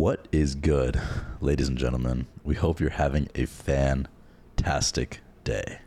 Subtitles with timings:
[0.00, 0.98] What is good,
[1.42, 2.26] ladies and gentlemen?
[2.42, 5.80] We hope you're having a fantastic day.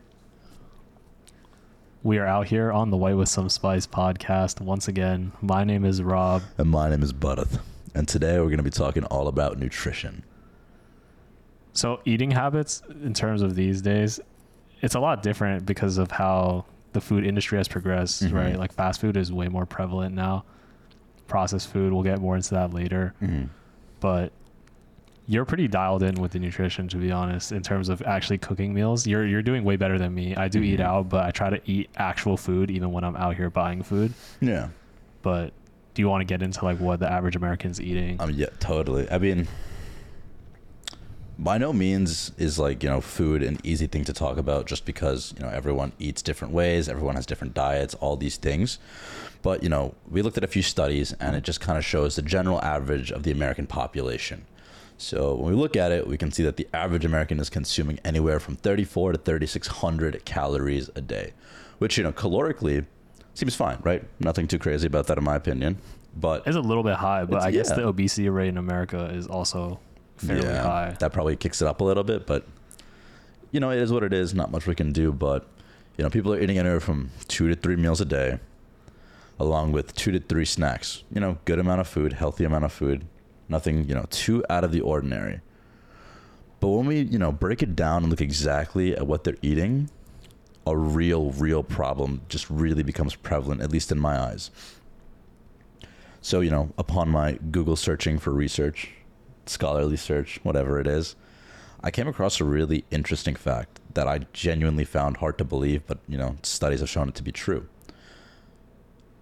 [2.04, 5.32] We are out here on the White with Some Spice podcast once again.
[5.42, 6.42] My name is Rob.
[6.58, 7.58] And my name is Buddeth.
[7.92, 10.22] And today we're going to be talking all about nutrition.
[11.72, 14.20] So, eating habits in terms of these days,
[14.80, 18.32] it's a lot different because of how the food industry has progressed, Mhm.
[18.32, 18.56] right?
[18.56, 20.44] Like fast food is way more prevalent now.
[21.26, 23.12] Processed food, we'll get more into that later.
[23.20, 23.46] Mm-hmm.
[24.04, 24.32] But
[25.26, 28.74] you're pretty dialed in with the nutrition, to be honest, in terms of actually cooking
[28.74, 29.06] meals.
[29.06, 30.36] You're you're doing way better than me.
[30.36, 30.84] I do eat Mhm.
[30.84, 34.12] out, but I try to eat actual food even when I'm out here buying food.
[34.42, 34.68] Yeah.
[35.22, 35.54] But
[35.94, 38.20] do you want to get into like what the average American's eating?
[38.20, 39.10] Um, yeah, totally.
[39.10, 39.48] I mean,
[41.38, 44.84] by no means is like, you know, food an easy thing to talk about just
[44.84, 48.78] because, you know, everyone eats different ways, everyone has different diets, all these things.
[49.42, 52.16] But, you know, we looked at a few studies and it just kind of shows
[52.16, 54.44] the general average of the American population.
[54.96, 57.98] So when we look at it, we can see that the average American is consuming
[58.04, 61.32] anywhere from 34 to 3600 calories a day,
[61.78, 62.86] which, you know, calorically
[63.34, 64.04] seems fine, right?
[64.20, 65.78] Nothing too crazy about that in my opinion.
[66.16, 67.76] But It's a little bit high, but I guess yeah.
[67.76, 69.80] the obesity rate in America is also
[70.16, 70.96] fairly high.
[70.98, 72.46] That probably kicks it up a little bit, but
[73.50, 74.34] you know, it is what it is.
[74.34, 75.46] Not much we can do, but
[75.96, 78.40] you know, people are eating anywhere from two to three meals a day,
[79.38, 81.04] along with two to three snacks.
[81.12, 83.06] You know, good amount of food, healthy amount of food,
[83.48, 85.40] nothing you know too out of the ordinary.
[86.60, 89.90] But when we you know break it down and look exactly at what they're eating,
[90.66, 94.50] a real, real problem just really becomes prevalent, at least in my eyes.
[96.20, 98.90] So, you know, upon my Google searching for research,
[99.46, 101.16] scholarly search, whatever it is,
[101.82, 105.98] I came across a really interesting fact that I genuinely found hard to believe, but,
[106.08, 107.68] you know, studies have shown it to be true.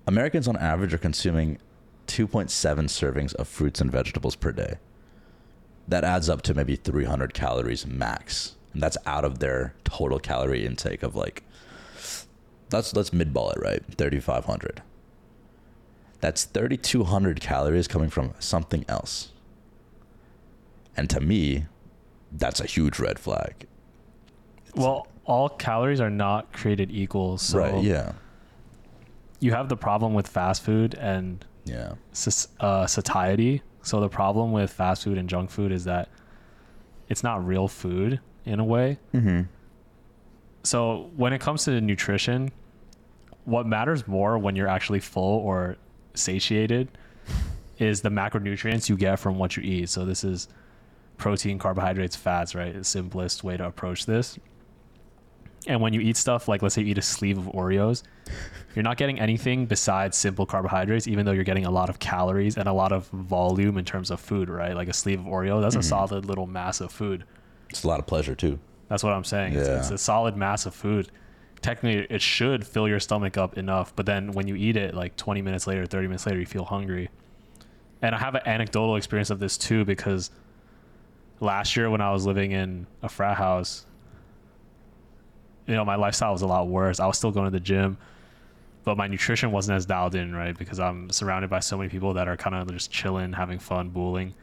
[0.06, 1.58] Americans on average are consuming
[2.06, 4.76] 2.7 servings of fruits and vegetables per day.
[5.88, 8.56] That adds up to maybe 300 calories max.
[8.72, 11.42] And that's out of their total calorie intake of like,
[12.72, 13.82] let's, let's midball it, right?
[13.96, 14.82] 3,500
[16.22, 19.31] that's 3200 calories coming from something else
[20.96, 21.66] and to me
[22.32, 23.66] that's a huge red flag
[24.74, 27.38] Well, all calories are not created equal.
[27.38, 28.12] So right yeah
[29.40, 31.94] you have the problem with fast food and yeah
[32.60, 33.62] uh, satiety.
[33.82, 36.08] So the problem with fast food and junk food is that
[37.08, 38.98] it's not real food in a way.
[39.12, 39.42] mm-hmm.
[40.64, 42.52] So when it comes to nutrition,
[43.44, 45.76] what matters more when you're actually full or
[46.14, 46.88] satiated
[47.78, 49.88] is the macronutrients you get from what you eat.
[49.88, 50.46] So this is
[51.16, 52.74] protein, carbohydrates, fats, right?
[52.74, 54.38] The simplest way to approach this.
[55.66, 58.02] And when you eat stuff like let's say you eat a sleeve of Oreos,
[58.74, 62.56] you're not getting anything besides simple carbohydrates, even though you're getting a lot of calories
[62.56, 64.74] and a lot of volume in terms of food, right?
[64.74, 65.88] Like a sleeve of Oreo, that's a mm-hmm.
[65.88, 67.24] solid little mass of food.
[67.70, 68.58] it's a lot of pleasure too
[68.88, 69.54] That's what I'm saying.
[69.54, 69.78] It's, Yeah.
[69.78, 71.10] it's a solid mass of food.
[71.62, 75.16] Technically, it should fill your stomach up enough, but then when you eat it, like
[75.16, 77.08] 20 minutes later, 30 minutes later, you feel hungry.
[78.02, 80.30] And I have an anecdotal experience of this too because
[81.42, 83.84] last year when I was living in a frat house,
[85.66, 87.00] you know, my lifestyle was a lot worse.
[87.00, 87.98] I was still going to the gym,
[88.84, 90.56] but my nutrition wasn't as dialed in, right?
[90.56, 93.90] Because I'm surrounded by so many people that are kind of just chilling, having fun,
[93.90, 94.34] bowling.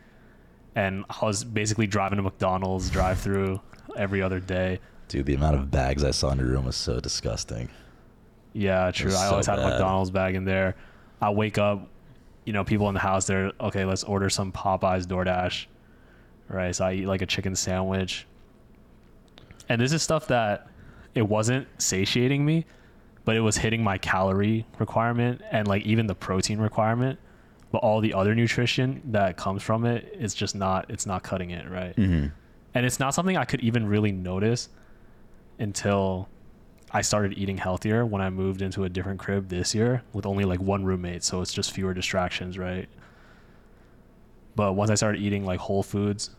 [0.75, 3.59] And I was basically driving to McDonald's drive through
[3.97, 4.79] every other day.
[5.07, 7.67] dude the amount of bags i saw in your room was so disgusting
[8.53, 9.09] Yeah, true.
[9.09, 9.67] I so always had a.
[9.67, 10.75] McDonald's bag in there.
[11.21, 11.87] I wake up,
[12.45, 15.65] you know, people in the house, they're okay, let's order some Popeyes DoorDash.
[16.49, 16.75] Right.
[16.75, 18.25] So I eat like a chicken sandwich.
[19.69, 20.67] And this is stuff that
[21.13, 22.65] it wasn't satiating me,
[23.23, 27.19] but it was hitting my calorie requirement and like even the protein requirement.
[27.71, 31.21] But all the other nutrition that comes from it, it is just not it's not
[31.21, 31.95] cutting it, right?
[31.95, 32.27] mm-hmm.
[32.73, 34.69] and it's not something I could even really notice
[35.59, 36.27] until
[36.91, 40.45] I started eating healthier when I moved into a different crib this year with only
[40.45, 42.89] like one roommate, so it's just fewer distractions, right?
[44.55, 46.31] But once I started eating like whole foods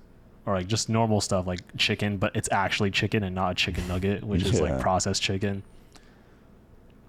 [0.47, 3.87] or like just normal stuff like chicken, but it's actually chicken and not a chicken
[3.89, 5.63] nugget, which is like processed chicken.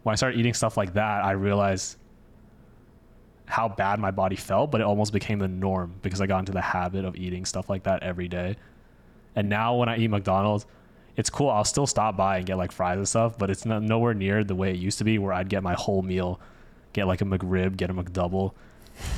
[0.03, 1.97] When I started eating stuff like that, I realized
[3.45, 6.51] how bad my body felt, but it almost became the norm because I got into
[6.51, 8.55] the habit of eating stuff like that every day.
[9.35, 10.65] And now when I eat McDonald's,
[11.17, 11.49] it's cool.
[11.49, 14.43] I'll still stop by and get like fries and stuff, but it's no, nowhere near
[14.43, 16.39] the way it used to be where I'd get my whole meal,
[16.93, 18.53] get like a McRib, get a McDouble,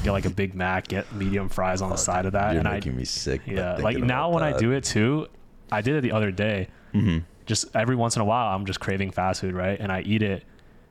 [0.03, 2.51] get like a Big Mac, get medium fries on the side of that.
[2.51, 3.41] You're and I, making me sick.
[3.45, 5.27] yeah, like now when I do it too,
[5.71, 6.67] I did it the other day.
[6.93, 7.23] Mhm.
[7.45, 9.77] Just every once in a while, I'm just craving fast food, right?
[9.79, 10.43] And I eat it,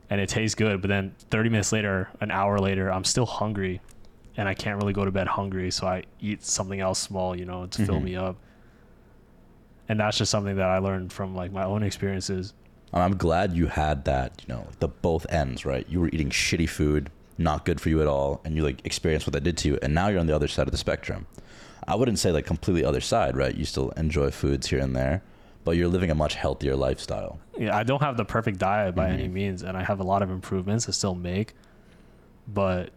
[0.09, 0.81] and it tastes good.
[0.81, 3.81] But then 30 minutes later, an hour later, I'm still hungry,
[4.37, 7.45] and I can't really go to bed hungry, so I eat something else small, you
[7.45, 8.03] know, to fill Mhm.
[8.03, 8.35] me up.
[9.89, 12.53] And that's just something that I learned from like my own experiences.
[12.93, 15.85] I'm glad you had that, you know, the both ends, right?
[15.89, 19.25] You were eating shitty food, not good for you at all, and you like experience
[19.25, 21.25] what that did to you, and now you're on the other side of the spectrum.
[21.87, 23.53] I wouldn't say like completely other side, right?
[23.55, 25.21] You still enjoy foods here and there,
[25.63, 27.39] but you're living a much healthier lifestyle.
[27.57, 29.33] Yeah, I don't have the perfect diet by any Mhm.
[29.33, 31.53] means, and I have a lot of improvements to still make.
[32.47, 32.91] But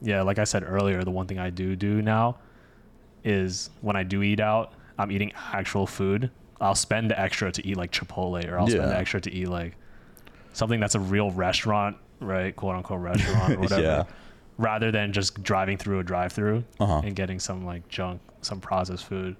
[0.00, 2.36] yeah, like I said earlier, the one thing I do do now
[3.24, 6.30] is when I do eat out, I'm eating actual food.
[6.60, 9.48] I'll spend the extra to eat like Chipotle, or I'll spend the extra to eat
[9.48, 9.76] like
[10.52, 12.54] something that's a real restaurant, right?
[12.54, 13.82] "Quote unquote" restaurant or whatever.
[13.82, 14.04] Yeah.
[14.58, 17.00] Rather than just driving through a drive-through Uh-huh.
[17.04, 19.36] and getting some like junk, some processed food.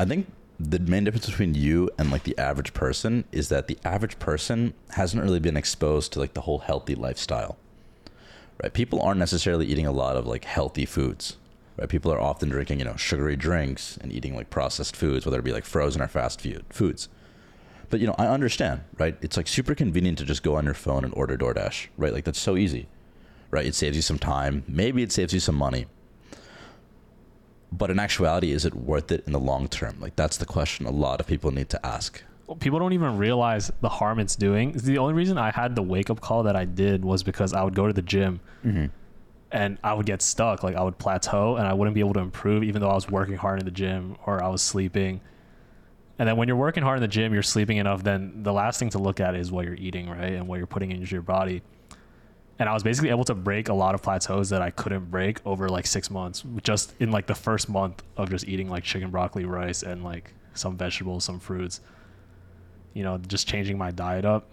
[0.00, 0.26] I think
[0.58, 4.74] the main difference between you and like the average person is that the average person
[4.90, 7.56] hasn't really been exposed to like the whole healthy lifestyle.
[8.62, 8.72] Right?
[8.72, 11.36] People aren't necessarily eating a lot of like healthy foods.
[11.78, 11.88] Right?
[11.88, 15.44] People are often drinking, you know, sugary drinks and eating like processed foods, whether it
[15.44, 17.08] be like frozen or fast food foods.
[17.90, 19.16] But you know, I understand, right?
[19.22, 22.12] It's like super convenient to just go on your phone and order DoorDash, right?
[22.12, 22.88] Like that's so easy.
[23.50, 23.64] Right?
[23.64, 24.62] It saves you some time.
[24.68, 25.86] Maybe it saves you some money
[27.72, 30.86] but in actuality is it worth it in the long term like that's the question
[30.86, 34.36] a lot of people need to ask Well, people don't even realize the harm it's
[34.36, 34.72] doing.
[34.72, 37.62] The only reason I had the wake up call that I did was because I
[37.62, 38.86] would go to the gym mm-hmm.
[39.52, 40.62] and I would get stuck.
[40.62, 43.10] Like I would plateau and I wouldn't be able to improve even though I was
[43.10, 45.20] working hard in the gym or I was sleeping.
[46.18, 48.78] And then when you're working hard in the gym, you're sleeping enough, then the last
[48.78, 50.32] thing to look at is what you're eating, right?
[50.32, 51.62] And what you're putting into your body.
[52.58, 55.40] And I was basically able to break a lot of plateaus that I couldn't break
[55.46, 59.10] over like six months, just in like the first month of just eating like chicken,
[59.10, 61.80] broccoli, rice, and like some vegetables, some fruits.
[62.94, 64.48] You know, just changing my diet up.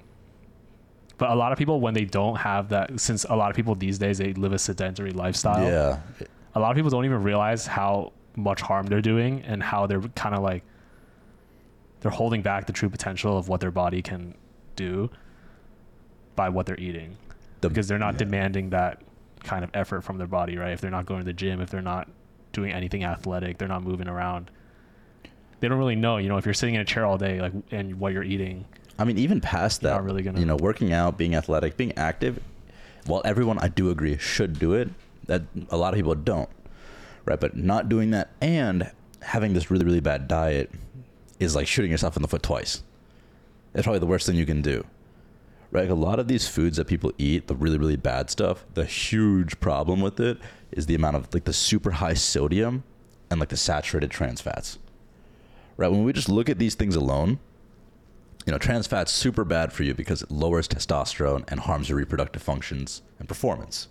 [1.17, 3.73] But a lot of people, when they don't have that, since a lot of people
[3.73, 7.67] these days they live a sedentary lifestyle, yeah a lot of people don't even realize
[7.67, 10.63] how much harm they're doing and how they're kind of like
[12.05, 14.35] they're holding back the true potential of what their body can
[14.75, 15.09] do
[16.35, 17.17] by what they're eating.
[17.61, 18.19] The, because they're not yeah.
[18.19, 19.01] demanding that
[19.43, 20.71] kind of effort from their body right?
[20.71, 22.07] If they're not going to the gym if they're not
[22.51, 24.51] doing anything athletic they're not moving around.
[25.59, 27.53] They don't really know you know if you're sitting in a chair all day like
[27.71, 28.65] and what you're eating
[28.99, 32.39] i mean even past that really gonna- you know working out being athletic being active
[33.07, 34.89] while everyone i do agree should do it
[35.25, 35.41] that
[35.71, 36.49] a lot of people don't
[37.25, 37.39] right?
[37.39, 38.91] But not doing that and
[39.21, 40.69] having this really really bad diet
[41.39, 42.83] is like shooting yourself in the foot twice
[43.73, 44.85] it's probably the worst thing you can do
[45.75, 45.89] right?
[45.89, 49.59] A lot of these foods that people eat, the really, really bad stuff, the huge
[49.59, 50.37] problem with it
[50.71, 52.83] is the amount of like the super high sodium
[53.29, 54.79] and like the saturated trans fats.
[55.75, 55.91] Right?
[55.91, 57.39] When we just look at these things alone,
[58.45, 61.97] you know, trans fats super bad for you because it lowers testosterone and harms your
[61.97, 63.89] reproductive functions and performance.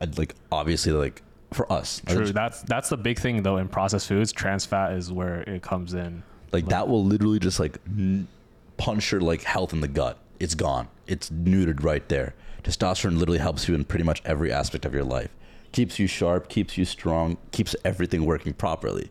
[0.00, 1.22] I'd like obviously like
[1.52, 2.32] for us, like, true.
[2.32, 4.32] that's that's the big thing though in processed foods.
[4.32, 6.22] Trans fat is where it comes in.
[6.52, 8.28] Like that will literally just like n-
[8.76, 10.18] punch your like health in the gut.
[10.40, 10.88] It's gone.
[11.06, 12.34] It's neutered right there.
[12.62, 15.30] Testosterone literally helps you in pretty much every aspect of your life.
[15.72, 19.10] Keeps you sharp keeps you strong keeps everything working properly.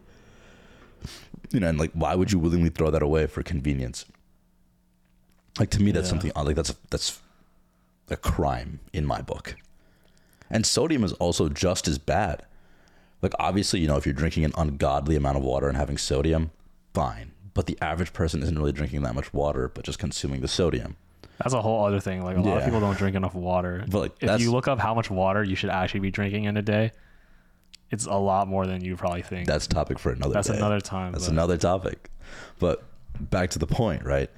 [1.51, 4.05] You know and like why would you willingly throw that away for convenience?
[5.59, 6.09] Like to me that's Yeah.
[6.09, 7.19] something uh, like that's that's
[8.09, 9.55] a crime in my book
[10.49, 12.43] and sodium is also just as bad
[13.21, 16.51] like obviously you know if you're drinking an ungodly amount of water and having sodium
[16.93, 20.47] fine but the average person isn't really drinking that much water but just consuming the
[20.47, 20.95] sodium
[21.39, 22.23] That's a whole other thing.
[22.23, 23.83] Like a lot of people don't drink enough water.
[23.89, 26.55] But, like, if you look up how much water you should actually be drinking in
[26.55, 26.91] a day,
[27.91, 29.45] it's a lot more than you probably think.
[29.47, 30.55] that's a topic for another That's day.
[30.57, 31.11] another time.
[31.11, 32.09] that's but- another topic
[32.59, 32.83] but
[33.19, 34.29] back to the point right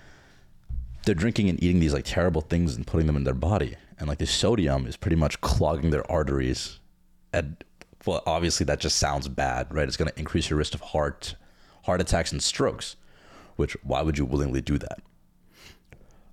[1.06, 4.08] they're drinking and eating these like terrible things and putting them in their body and
[4.08, 6.80] like the sodium is pretty much clogging their arteries.
[7.34, 7.63] And
[8.06, 9.88] well obviously that just sounds bad right?
[9.88, 11.36] It's going to increase your risk of heart
[11.84, 12.96] heart attacks and strokes
[13.56, 15.00] which why would you willingly do that?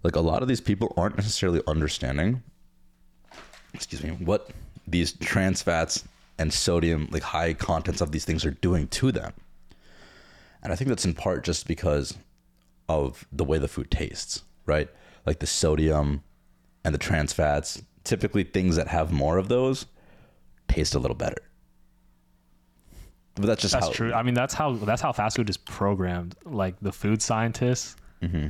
[0.03, 2.43] Like a lot of these people aren't necessarily understanding
[3.73, 4.51] excuse me what
[4.87, 6.05] these trans fats
[6.39, 9.33] and sodium like high contents of these things are doing to them.
[10.63, 12.17] And i think that's in part just because
[12.89, 14.89] of the way the food tastes right?
[15.27, 16.23] Like the sodium
[16.85, 19.87] and the trans fats typically things that have more of those
[20.69, 21.43] taste a little better
[23.37, 24.13] but that's just That's how true.
[24.13, 26.37] I mean, that's how that's how fast food is programmed.
[26.45, 28.49] Like the food scientists, Mm-hmm.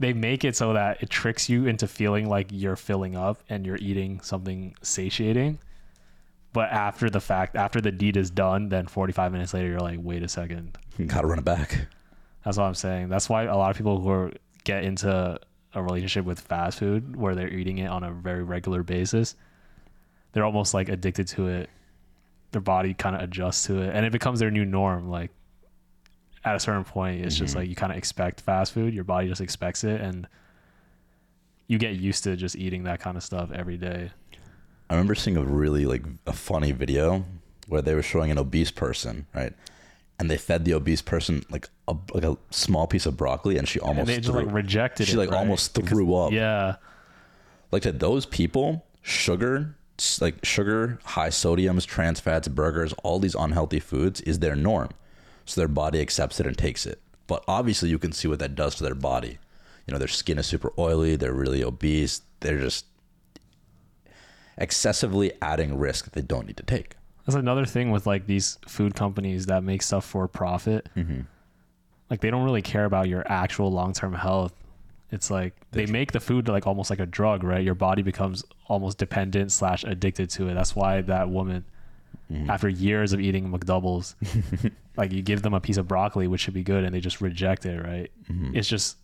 [0.00, 3.64] they make it so that it tricks you into feeling like you're filling up and
[3.64, 5.60] you're eating something satiating.
[6.52, 10.00] But after the fact, after the deed is done, then 45 minutes later, you're like,
[10.02, 10.76] wait a second.
[10.98, 11.86] you gotta run it back
[12.44, 13.08] That's what I'm saying.
[13.10, 14.32] That's why a lot of people who are,
[14.64, 15.38] get into
[15.74, 19.34] a relationship with fast food where they're eating it on a very regular basis,
[20.32, 21.70] they're almost like addicted to it.
[22.52, 25.08] Their body kind of adjusts to it, and it becomes their new norm.
[25.08, 25.30] Like
[26.44, 27.58] at a certain point, it's just Mhm.
[27.58, 28.94] like you kind of expect fast food.
[28.94, 30.26] Your body just expects it, and
[31.66, 34.10] you get used to just eating that kind of stuff every day.
[34.90, 37.24] I remember seeing a really like a funny video
[37.68, 39.54] where they were showing an obese person, right?
[40.18, 43.68] And they fed the obese person like a like a small piece of broccoli, and
[43.68, 45.06] she almost and threw, like rejected it.
[45.10, 45.18] she it.
[45.18, 45.38] like right?
[45.38, 46.32] almost Because- threw up.
[46.32, 46.76] Yeah,
[47.72, 49.74] Like to those people, sugar,
[50.20, 54.90] like sugar, high sodiums, trans fats, burgers, all these unhealthy foods is their norm.
[55.46, 57.00] So their body accepts it and takes it.
[57.26, 59.38] But obviously, you can see what that does to their body.
[59.86, 61.16] You know, their skin is super oily.
[61.16, 62.22] They're really obese.
[62.40, 62.86] They're just
[64.56, 66.94] excessively adding risk that they don't need to take.
[67.26, 70.88] That's another thing with like these food companies that make stuff for profit.
[70.96, 71.22] Mm-hmm.
[72.10, 74.52] Like they don't really care about your actual long term health.
[75.10, 77.64] It's like they make the food like almost like a drug, right?
[77.64, 80.54] Your body becomes almost dependent slash addicted to it.
[80.54, 81.64] That's why that woman,
[82.32, 82.48] Mm-hmm.
[82.48, 84.14] after years of eating McDoubles,
[84.96, 87.20] like you give them a piece of broccoli, which should be good, and they just
[87.20, 88.10] reject it, right?
[88.30, 88.56] Mm-hmm.
[88.56, 88.96] It's just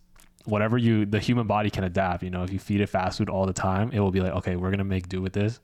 [0.45, 2.23] whatever you the human body can adapt.
[2.23, 4.31] You know, if you feed it fast food all the time, it will be like,
[4.37, 5.59] okay, we're gonna make do with this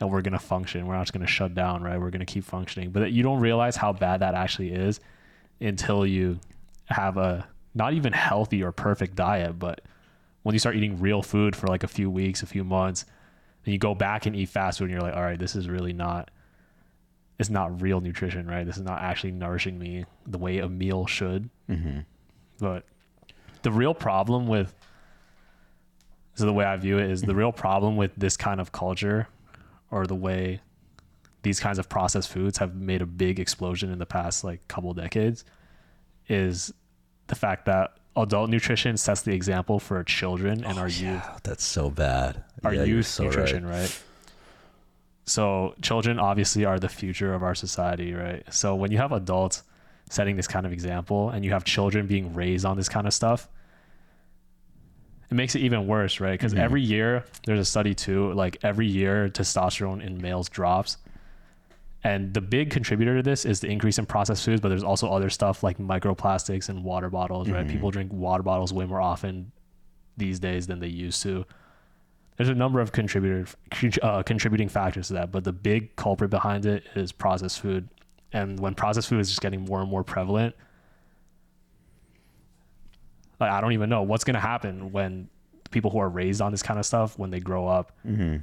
[0.00, 0.86] and we're gonna function.
[0.86, 2.00] We're not just gonna shut down, right?
[2.00, 2.90] We're gonna keep functioning.
[2.90, 5.00] But you don't realize how bad that actually is
[5.60, 6.40] until you
[6.86, 9.82] have a not even healthy or perfect diet, but
[10.42, 13.04] when you start eating real food for like a few weeks, a few months,
[13.64, 15.68] and you go back and eat fast food and you're like, all right, this is
[15.68, 16.30] really not
[17.38, 18.66] it's not real nutrition, right?
[18.66, 21.48] This is not actually nourishing me the way a meal should.
[21.70, 22.00] Mm-hmm.
[22.58, 22.84] But
[23.62, 24.74] the real problem with
[26.34, 29.28] so the way I view it is the real problem with this kind of culture
[29.90, 30.60] or the way
[31.42, 34.92] these kinds of processed foods have made a big explosion in the past like couple
[34.94, 35.44] decades
[36.28, 36.72] is
[37.28, 41.38] the fact that adult nutrition sets the example for children and oh, our youth Yeah,
[41.42, 42.44] that's so bad.
[42.62, 43.80] our Yeah, youth so nutrition, right.
[43.80, 44.02] right?
[45.24, 48.42] So children obviously are the future of our society, right?
[48.52, 49.62] So when you have adults
[50.10, 53.14] setting this kind of example and you have children being raised on this kind of
[53.14, 53.48] stuff,
[55.30, 56.32] it makes it even worse, right?
[56.32, 56.58] Because Mhm.
[56.58, 60.96] every year there's a study too, like every year testosterone in males drops.
[62.02, 65.08] And the big contributor to this is the increase in processed foods, but there's also
[65.10, 67.66] other stuff like microplastics and water bottles, right?
[67.66, 67.70] Mhm.
[67.70, 69.52] People drink water bottles way more often
[70.16, 71.44] these days than they used to.
[72.36, 73.46] There's a number of contributor
[74.02, 77.88] uh, contributing factors to that, but the big culprit behind it is processed food.
[78.32, 80.54] And when processed food is just getting more and more prevalent,
[83.40, 85.28] like I don't even know what's gonna happen when
[85.70, 87.92] people who are raised on this kind of stuff when they grow up.
[88.06, 88.36] Mm-hmm.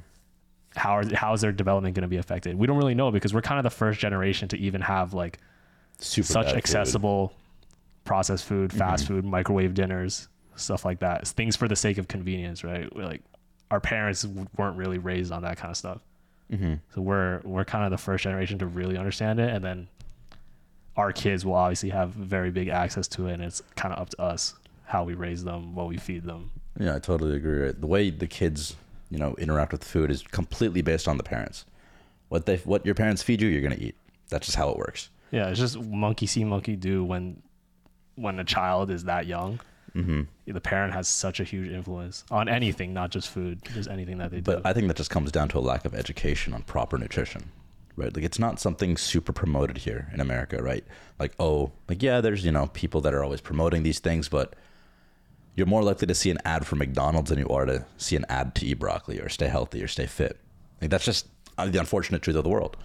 [0.76, 2.56] How are how is their development going to be affected?
[2.56, 5.38] We don't really know because we're kind of the first generation to even have like
[5.98, 6.58] Super such bad food.
[6.58, 7.32] accessible
[8.04, 9.08] processed food, fast Mhm.
[9.08, 11.22] food, microwave dinners, stuff like that.
[11.22, 12.94] It's things for the sake of convenience, right?
[12.94, 13.22] We're like
[13.70, 16.00] our parents w- weren't really raised on that kind of stuff.
[16.52, 16.74] Mm-hmm.
[16.94, 19.88] So we're we're kind of the first generation to really understand it and then
[20.96, 24.08] our kids will obviously have very big access to it and it's kind of up
[24.10, 24.54] to us
[24.88, 26.50] how we raise them, what we feed them.
[26.80, 27.60] Yeah, I totally agree.
[27.60, 27.80] Right?
[27.80, 28.74] The way the kids,
[29.10, 31.66] you know, interact with food is completely based on the parents.
[32.30, 33.94] What they, what your parents feed you, you're gonna eat.
[34.30, 35.10] That's just how it works.
[35.30, 37.42] Yeah, it's just monkey see, monkey do when
[38.14, 39.60] when a child is that young.
[39.94, 40.22] Mm-hmm.
[40.46, 44.30] The parent has such a huge influence on anything, not just food, just anything that
[44.30, 44.62] they But do.
[44.62, 47.50] But I think that just comes down to a lack of education on proper nutrition,
[47.96, 48.14] right?
[48.14, 50.84] Like it's not something super promoted here in America, right?
[51.18, 54.54] Like oh, like yeah, there's you know people that are always promoting these things, but
[55.58, 58.24] you're more likely to see an ad for McDonald's than you are to see an
[58.28, 60.38] ad to eat broccoli or stay healthy or stay fit.
[60.80, 61.26] Like that's just
[61.58, 62.76] uh, the unfortunate truth of the world.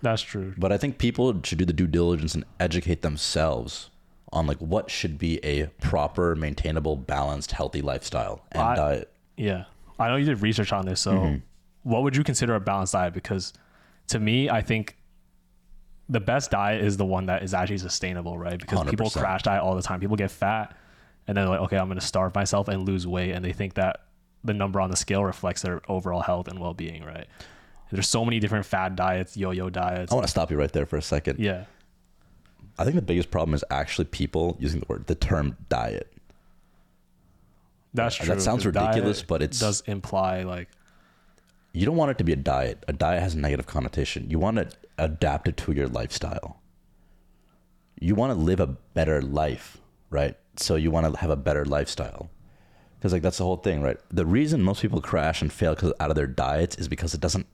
[0.00, 0.54] That's true.
[0.56, 3.90] But I think people should do the due diligence and educate themselves
[4.32, 9.12] on like what should be a proper, maintainable, balanced, healthy lifestyle and I- diet.
[9.36, 9.64] Yeah.
[9.98, 11.00] I know you did research on this.
[11.00, 11.36] So, Mm-hmm.
[11.82, 13.12] what would you consider a balanced diet?
[13.14, 13.52] Because
[14.08, 14.96] to me, I think
[16.08, 18.58] the best diet is the one that is actually sustainable, right?
[18.58, 19.18] Because people 100%.
[19.20, 19.98] crash diet all the time.
[20.00, 20.76] People get fat
[21.26, 23.32] and then they're like, okay, I'm going to starve myself and lose weight.
[23.32, 24.00] And they think that
[24.42, 27.26] the number on the scale reflects their overall health and well being, right?
[27.90, 30.10] There's so many different fad diets, yo yo diets.
[30.10, 31.38] I want to stop you right there for a second.
[31.38, 31.64] Yeah.
[32.76, 36.12] I think the biggest problem is actually people using the word the term diet.
[37.92, 38.26] That's true.
[38.26, 40.68] That sounds ridiculous, but it does imply like
[41.72, 42.84] You don't want it to be a diet.
[42.88, 44.28] A diet has a negative connotation.
[44.28, 46.60] You want to adapt it to your lifestyle.
[48.00, 49.78] You want to live a better life,
[50.10, 50.36] right?
[50.56, 52.30] So you want to have a better lifestyle.
[52.98, 53.98] Because like that's the whole thing, right?
[54.10, 57.20] The reason most people crash and fail because out of their diets is because it
[57.20, 57.46] doesn't,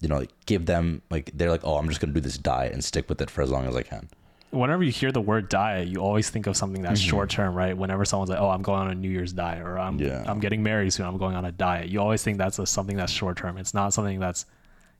[0.00, 2.72] you know, like give them like they're like, oh, I'm just gonna do this diet
[2.72, 4.08] and stick with it for as long as I can.
[4.50, 7.10] whenever you hear the word diet, you always think of something that's mm-hmm.
[7.10, 7.76] short term, right?
[7.76, 10.22] Whenever someone's like, "Oh, I'm going on a New Year's diet," or "I'm Yeah.
[10.26, 12.96] I'm getting married soon, I'm going on a diet," you always think that's a, something
[12.96, 13.58] that's short term.
[13.58, 14.46] It's not something that's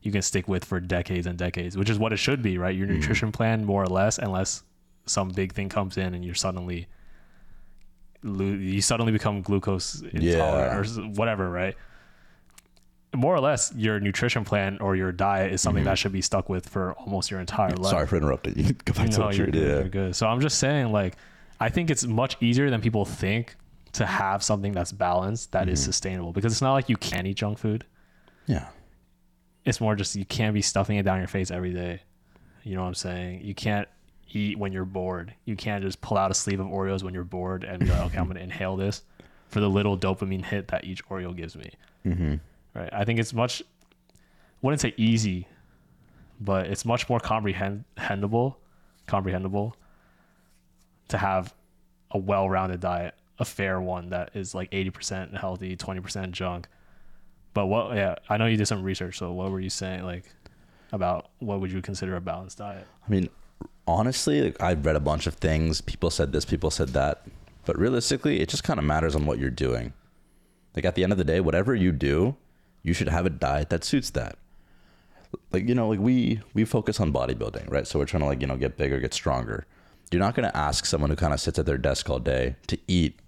[0.01, 2.75] you can stick with for decades and decades, which is what it should be, right?
[2.75, 2.97] Your mm-hmm.
[2.97, 4.63] nutrition plan, more or less, unless
[5.09, 6.87] some big thing comes in and you're suddenly
[8.23, 10.75] you suddenly become glucose intolerant Yeah.
[10.75, 11.75] or whatever, right?
[13.15, 15.89] More or less, your nutrition plan or your diet is something mm-hmm.
[15.89, 17.91] that should be stuck with for almost your entire life.
[17.91, 18.73] Sorry for interrupting you.
[18.85, 19.79] Go back to No, what you're you good, did.
[19.79, 20.15] you're good.
[20.15, 21.15] So I'm just saying, like,
[21.59, 23.55] I think it's much easier than people think
[23.93, 25.85] to have something that's balanced that is mm-hmm.
[25.85, 27.85] sustainable because it's not like you can't eat junk food.
[28.45, 28.67] Yeah.
[29.65, 32.01] It's more just you can't be stuffing it down your face every day.
[32.63, 33.41] You know what I'm saying?
[33.43, 33.87] You can't
[34.31, 35.33] eat when you're bored.
[35.45, 38.01] You can't just pull out a sleeve of Oreos when you're bored and be like,
[38.07, 39.03] okay, I'm going to inhale this
[39.47, 41.71] for the little dopamine hit that each Oreo gives me.
[42.05, 42.35] Mm-hmm.
[42.75, 42.89] Right.
[42.93, 43.63] I think it's much,
[44.61, 45.47] wouldn't say easy,
[46.39, 48.57] but it's much more comprehensible,
[49.07, 49.75] comprehensible
[51.07, 51.53] to have
[52.11, 56.67] a well-rounded diet, a fair one that is like 80% healthy, 20% junk.
[57.53, 59.17] But what, yeah, I know you did some research.
[59.17, 60.25] So what were you saying like
[60.91, 62.85] about what would you consider a balanced diet?
[63.05, 63.29] I mean,
[63.89, 65.81] honestly, like, I've read a bunch of things.
[65.81, 67.23] People said this, people said that.
[67.65, 69.93] But realistically, it just kind of matters on what you're doing.
[70.75, 72.35] Like at the end of the day, whatever you do,
[72.83, 74.37] you should have a diet that suits that.
[75.51, 77.85] Like, you know, like we we focus on bodybuilding, right?
[77.85, 79.65] So we're trying to like, you know, get bigger, get stronger.
[80.11, 82.55] You're not going to ask someone who kind of sits at their desk all day
[82.67, 83.19] to eat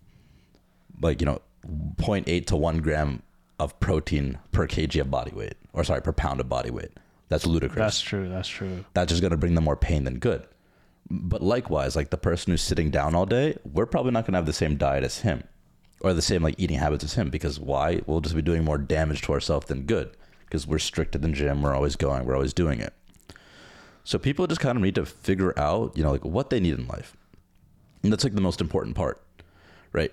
[1.01, 1.41] like, you know,
[1.98, 3.22] 0.8 to 1 gram
[3.60, 6.91] of protein per kg of body weight or sorry, per pound of body weight.
[7.32, 8.28] That's ludicrous That's true.
[8.28, 8.84] That's true.
[8.94, 10.46] that's just going to bring them more pain than good.
[11.10, 14.38] But likewise, like the person who's sitting down all day, we're probably not going to
[14.38, 15.46] have the same diet as him
[16.02, 18.02] or the same like eating habits as him because why?
[18.06, 21.30] We'll just be doing more damage to ourselves than good because we're strict in the
[21.30, 21.62] gym.
[21.62, 22.94] We're always going, we're always doing it.
[24.04, 26.78] So people just kind of need to figure out, you know, like what they need
[26.78, 27.16] in life.
[28.04, 29.22] And that's like the most important part,
[29.94, 30.12] right?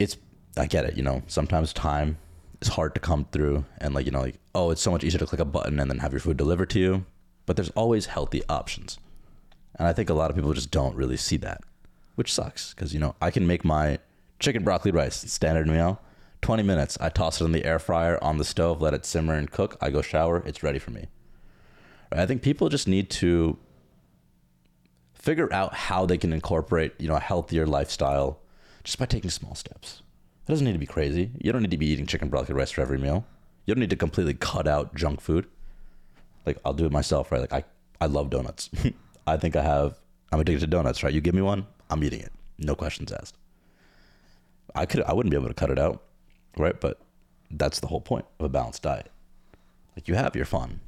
[0.00, 0.16] It's,
[0.56, 2.16] I get it, you know, sometimes time
[2.60, 5.18] is hard to come through and like, you know, like, oh, it's so much easier
[5.18, 7.06] to click a button and then have your food delivered to you.
[7.46, 8.98] But there's always healthy options.
[9.76, 11.62] And I think a lot of people just don't really see that,
[12.14, 13.98] which sucks because, you know, I can make my
[14.38, 16.00] chicken broccoli rice standard meal
[16.42, 16.98] 20 minutes.
[17.00, 19.76] I toss it in the air fryer on the stove, let it simmer and cook.
[19.80, 21.06] I go shower, it's ready for me.
[22.12, 22.20] Right?
[22.20, 23.58] I think people just need to
[25.14, 28.40] figure out how they can incorporate, you know, a healthier lifestyle
[28.84, 30.02] just by taking small steps.
[30.46, 31.30] It doesn't need to be crazy.
[31.40, 33.24] You don't need to be eating chicken broccoli rice for every meal.
[33.66, 35.46] You don't need to completely cut out junk food.
[36.46, 37.40] Like I'll do it myself, right?
[37.40, 37.64] Like I,
[38.00, 38.70] I love donuts.
[39.26, 39.98] I think I have
[40.32, 41.12] I'm addicted to donuts, right?
[41.12, 42.32] You give me one, I'm eating it.
[42.58, 43.36] No questions asked.
[44.74, 46.02] I could I wouldn't be able to cut it out,
[46.56, 46.80] right?
[46.80, 47.00] But
[47.50, 49.10] that's the whole point of a balanced diet.
[49.96, 50.80] Like you have your fun,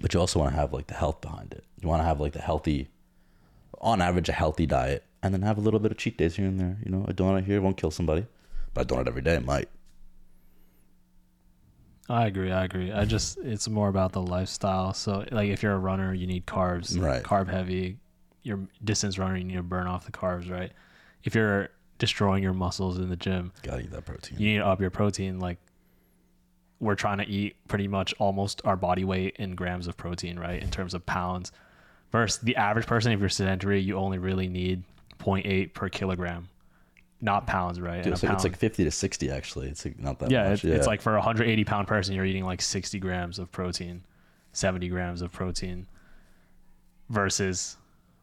[0.00, 1.64] but you also want to have like the health behind it.
[1.80, 2.88] You want to have like the healthy
[3.80, 6.46] on average a healthy diet and then have a little bit of cheat days here
[6.46, 6.78] and there.
[6.84, 8.26] You know, a donut here won't kill somebody,
[8.74, 9.68] but doing it every day might.
[12.08, 12.50] I agree.
[12.50, 12.92] I agree.
[12.92, 14.92] I just it's more about the lifestyle.
[14.92, 17.22] So like if you're a runner, you need carbs, Right.
[17.22, 17.98] carb heavy.
[18.42, 20.72] You're distance runner, you need to burn off the carbs, right?
[21.22, 24.38] If you're destroying your muscles in the gym, Gotta eat that protein.
[24.40, 25.38] you need to up your protein.
[25.38, 25.58] Like
[26.80, 30.60] we're trying to eat pretty much almost our body weight in grams of protein, right?
[30.60, 31.52] In terms of pounds.
[32.10, 34.82] Versus the average person, if you're sedentary, you only really need
[35.20, 36.48] 0.8 per kilogram,
[37.22, 37.98] not pounds, right?
[38.02, 39.68] Dude, And it's, like, it's like 50 to 60 actually.
[39.68, 40.64] It's like not that yeah, much.
[40.64, 44.02] Yeah, it's like for a 180 pound person, you're eating like 60 grams of protein,
[44.52, 45.86] 70 grams of protein,
[47.08, 47.76] versus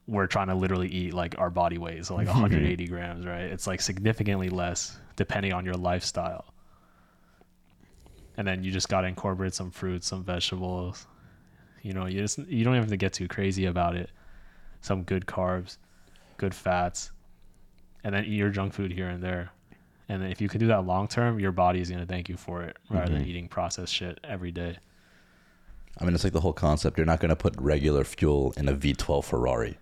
[0.05, 3.43] we're trying to literally eat like our body weight, so like 180 grams, right?
[3.43, 6.53] It's like significantly less depending on your lifestyle.
[8.37, 11.07] And then you just got to incorporate some fruits, some vegetables.
[11.83, 14.09] You know, you just you don't have to get too crazy about it.
[14.81, 15.77] Some good carbs,
[16.37, 17.11] good fats,
[18.03, 19.51] and then eat your junk food here and there.
[20.07, 22.29] And then if you can do that long term, your body is going to thank
[22.29, 23.27] you for it rather than Mhm.
[23.27, 24.77] eating processed shit every day.
[25.99, 26.97] I mean, it's like the whole concept.
[26.97, 29.77] You're not going to put regular fuel in a V12 Ferrari.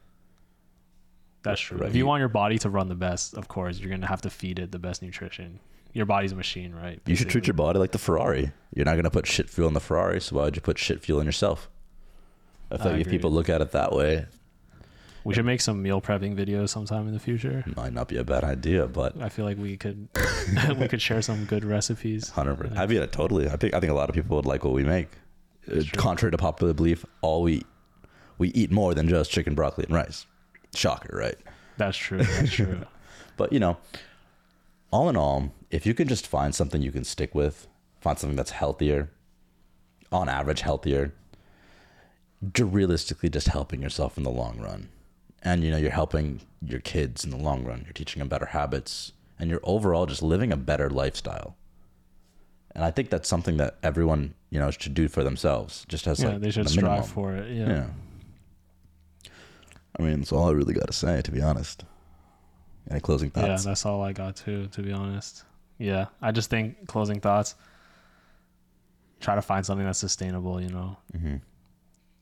[1.44, 1.78] That's true.
[1.78, 1.90] Right.
[1.90, 4.22] If you want your body to run the best, of course, you're going to have
[4.24, 5.60] to feed it the best nutrition.
[5.94, 7.00] Your body's a machine, right?
[7.06, 8.52] You should treat your body like the Ferrari.
[8.76, 10.78] You're not going to put shit fuel in the Ferrari, so why would you put
[10.78, 11.70] shit fuel in yourself?
[12.70, 14.26] I I feel like if people look at it that way,
[15.28, 17.62] We should make some meal prepping videos sometime in the future.
[17.76, 20.08] might not be a bad idea, but I feel like we could
[20.80, 22.32] we could share some good recipes.
[22.34, 22.78] 100%.
[22.78, 23.50] I mean, totally.
[23.50, 25.10] I think I think a lot of people would like what we make.
[25.70, 25.82] Uh.
[25.98, 27.66] Contrary to popular belief, all we
[28.38, 30.26] we eat more than just chicken, broccoli, and rice.
[30.74, 31.36] Shocker, right?
[31.76, 32.24] That's true.
[32.24, 32.86] That's true.
[33.36, 33.78] But you know,
[34.92, 37.68] all in all, if you can just find something you can stick with,
[38.00, 39.12] find something that's healthier,
[40.10, 41.14] on average healthier,
[42.56, 44.88] you're realistically just helping yourself in the long run.
[45.44, 47.84] And you know, you're helping your kids in the long run.
[47.86, 51.56] You're teaching them better habits and you're overall just living a better lifestyle.
[52.76, 55.86] And I think that's something that everyone, you know, should do for themselves.
[55.88, 57.52] Just as yeah, like they should the strive for it.
[57.52, 57.68] Yeah.
[57.68, 59.32] Yeah.
[60.00, 61.86] I mean, that's all I really got to say, to be honest.
[62.90, 63.66] Any closing thoughts?
[63.66, 65.44] Yeah, that's all I got too, to be honest.
[65.80, 66.08] Yeah.
[66.22, 67.56] I just think closing thoughts
[69.20, 70.98] try to find something that's sustainable, you know.
[71.16, 71.36] mm-hmm.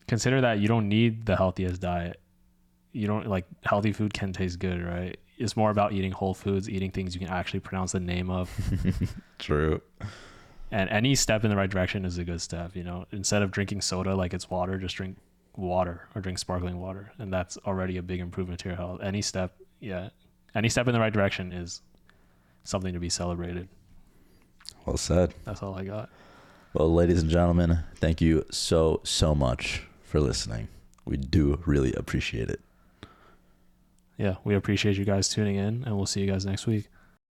[0.08, 2.20] Consider that you don't need the healthiest diet.
[2.96, 5.18] You don't like healthy food can taste good, right?
[5.38, 8.50] It's more about eating whole foods, eating things you can actually pronounce the name of.
[9.40, 9.82] True.
[10.72, 13.06] and any step in the right direction is a good step, you know.
[13.12, 15.18] Instead of drinking soda like it's water, just drink
[15.58, 17.12] water or drink sparkling water.
[17.18, 19.02] And that's already a big improvement to your health.
[19.04, 20.10] Any step, yeah.
[20.56, 21.82] Any step in the right direction is
[22.64, 23.68] something to be celebrated.
[24.86, 25.34] Well said.
[25.44, 26.10] That's all I got.
[26.74, 30.70] Well, ladies and gentlemen, thank you so, so much for listening.
[31.04, 32.62] We do really appreciate it.
[34.18, 36.90] Yeah, we appreciate you guys tuning in and we'll see you guys next week.